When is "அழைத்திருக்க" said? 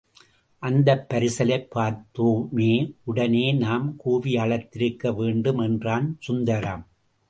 4.35-5.15